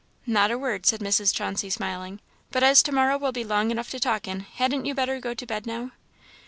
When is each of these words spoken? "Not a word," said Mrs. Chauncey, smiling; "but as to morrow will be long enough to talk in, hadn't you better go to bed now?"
"Not 0.25 0.49
a 0.49 0.57
word," 0.57 0.87
said 0.87 0.99
Mrs. 0.99 1.31
Chauncey, 1.31 1.69
smiling; 1.69 2.21
"but 2.49 2.63
as 2.63 2.81
to 2.81 2.91
morrow 2.91 3.19
will 3.19 3.31
be 3.31 3.43
long 3.43 3.69
enough 3.69 3.91
to 3.91 3.99
talk 3.99 4.27
in, 4.27 4.39
hadn't 4.39 4.85
you 4.85 4.95
better 4.95 5.19
go 5.19 5.35
to 5.35 5.45
bed 5.45 5.67
now?" 5.67 5.91